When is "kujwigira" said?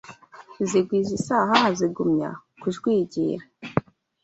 2.61-3.43